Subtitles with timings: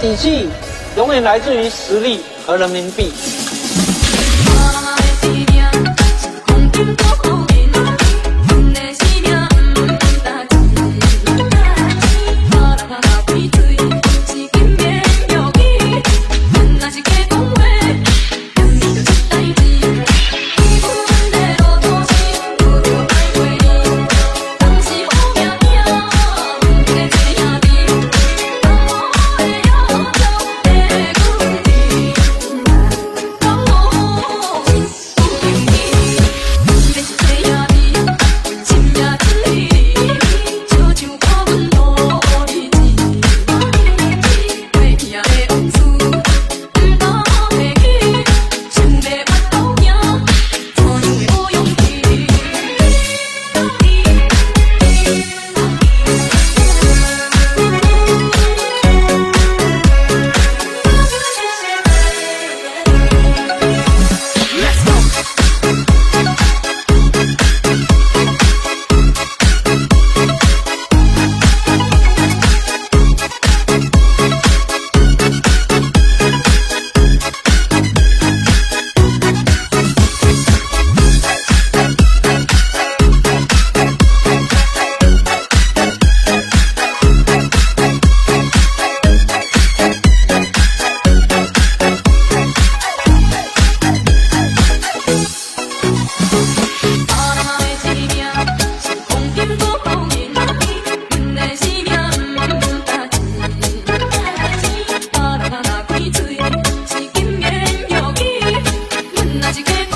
[0.00, 0.48] 底气
[0.96, 3.12] 永远来自于实力和人民币。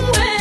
[0.00, 0.39] away.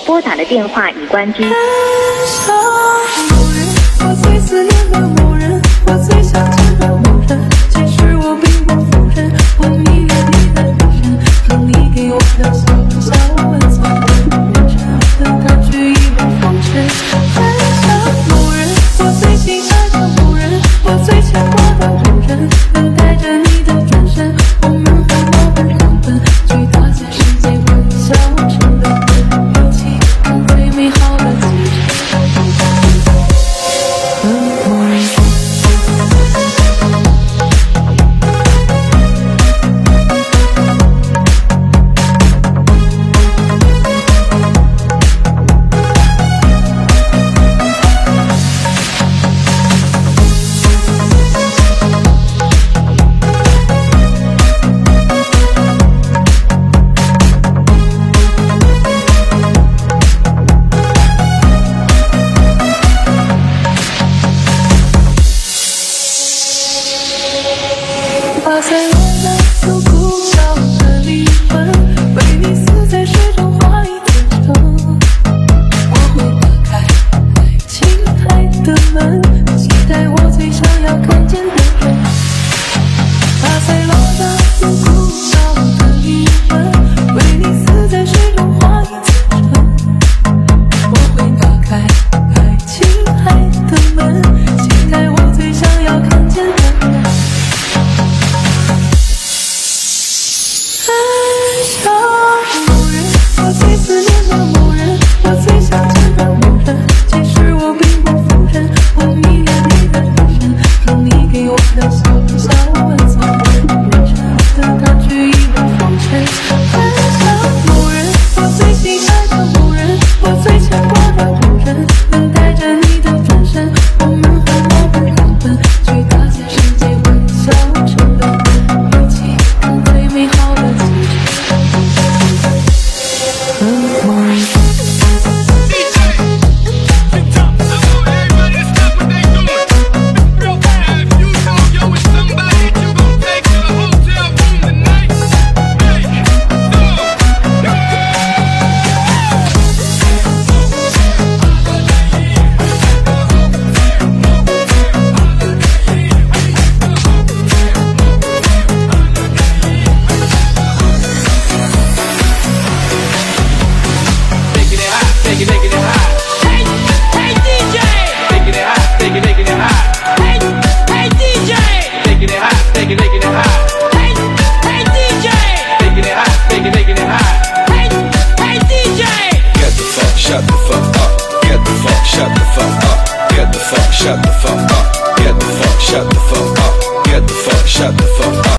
[0.00, 1.44] 拨打的电话已关机。